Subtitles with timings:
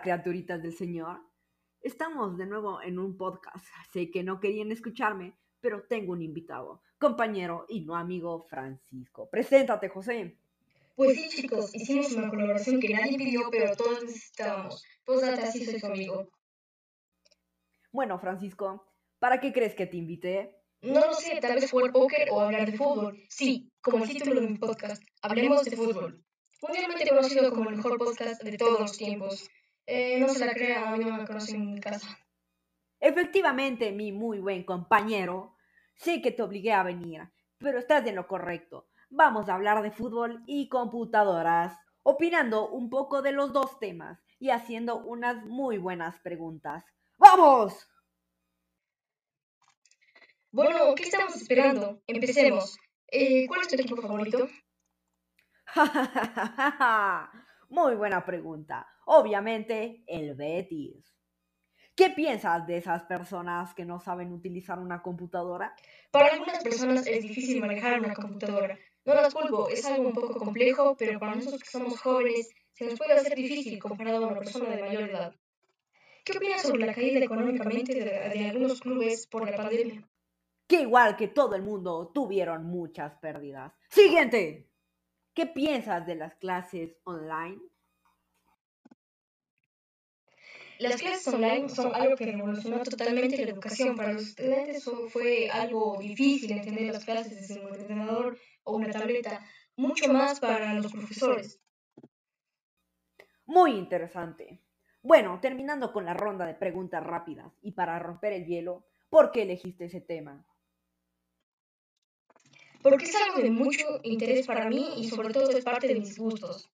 [0.00, 1.20] criaturitas del Señor.
[1.80, 3.64] Estamos de nuevo en un podcast.
[3.92, 9.28] Sé que no querían escucharme, pero tengo un invitado, compañero y no amigo Francisco.
[9.30, 10.36] Preséntate, José.
[10.96, 14.84] Pues sí, chicos, hicimos una colaboración que nadie pidió, pero todos necesitábamos.
[15.04, 16.28] Posdata, sí soy tu amigo.
[17.92, 18.84] Bueno, Francisco,
[19.18, 20.56] ¿para qué crees que te invité?
[20.82, 23.18] No lo sé, tal vez jugar póker o hablar de fútbol.
[23.28, 26.24] Sí, como el título de mi podcast, hablemos de fútbol.
[26.60, 29.48] Mundialmente conocido como el mejor podcast de todos los tiempos.
[29.90, 32.18] Eh, no se la crea, a mí no me conocen en mi casa.
[33.00, 35.56] Efectivamente, mi muy buen compañero,
[35.94, 37.22] sé que te obligué a venir,
[37.56, 38.90] pero estás en lo correcto.
[39.08, 44.50] Vamos a hablar de fútbol y computadoras, opinando un poco de los dos temas y
[44.50, 46.84] haciendo unas muy buenas preguntas.
[47.16, 47.88] ¡Vamos!
[50.52, 52.02] Bueno, ¿qué estamos esperando?
[52.06, 52.76] Empecemos.
[53.10, 54.50] Eh, ¿Cuál es tu equipo favorito?
[57.70, 58.86] Muy buena pregunta.
[59.10, 61.16] Obviamente, el Betis.
[61.96, 65.74] ¿Qué piensas de esas personas que no saben utilizar una computadora?
[66.10, 68.78] Para algunas personas es difícil manejar una computadora.
[69.06, 72.84] No las culpo, es algo un poco complejo, pero para nosotros que somos jóvenes se
[72.84, 75.34] nos puede hacer difícil comparado a una persona de mayor edad.
[76.22, 80.06] ¿Qué opinas sobre la caída económicamente de, de algunos clubes por la pandemia?
[80.66, 83.72] Que igual que todo el mundo tuvieron muchas pérdidas.
[83.88, 84.68] Siguiente.
[85.32, 87.58] ¿Qué piensas de las clases online?
[90.78, 93.96] Las clases online son algo que revolucionó totalmente la educación.
[93.96, 99.44] Para los estudiantes fue algo difícil entender las clases desde un ordenador o una tableta,
[99.76, 101.60] mucho más para los profesores.
[103.46, 104.60] Muy interesante.
[105.02, 109.42] Bueno, terminando con la ronda de preguntas rápidas y para romper el hielo, ¿por qué
[109.42, 110.44] elegiste ese tema?
[112.82, 116.18] porque es algo de mucho interés para mí y sobre todo es parte de mis
[116.18, 116.70] gustos.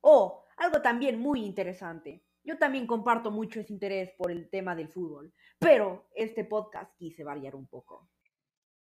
[0.00, 2.22] Oh, algo también muy interesante.
[2.48, 7.22] Yo también comparto mucho ese interés por el tema del fútbol, pero este podcast quise
[7.22, 8.08] variar un poco.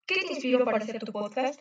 [0.06, 1.60] ¿Qué te inspiró para hacer tu podcast?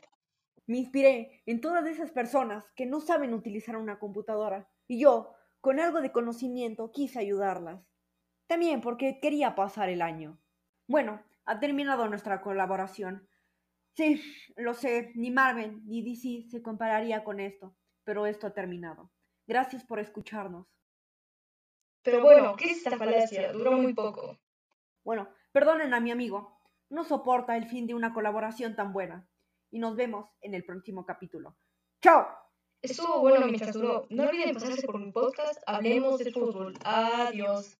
[0.69, 5.81] Me inspiré en todas esas personas que no saben utilizar una computadora y yo, con
[5.81, 7.85] algo de conocimiento, quise ayudarlas.
[8.47, 10.41] También porque quería pasar el año.
[10.87, 13.29] Bueno, ha terminado nuestra colaboración.
[13.97, 14.23] Sí,
[14.55, 19.11] lo sé, ni Marvel ni DC se compararía con esto, pero esto ha terminado.
[19.49, 20.69] Gracias por escucharnos.
[22.07, 23.53] Pero bueno, ¿qué es esta falacia?
[23.53, 24.39] Duró muy poco.
[25.05, 26.59] Bueno, perdonen a mi amigo.
[26.89, 29.29] No soporta el fin de una colaboración tan buena.
[29.73, 31.57] Y nos vemos en el próximo capítulo.
[32.01, 32.29] ¡Chao!
[32.81, 34.07] Estuvo bueno mientras duró.
[34.11, 36.75] No olviden pasarse por mi podcast Hablemos de Fútbol.
[36.85, 37.77] Adiós.